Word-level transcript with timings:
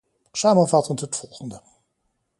Samenvattend 0.33 0.99
het 1.01 1.15
volgende. 1.17 1.61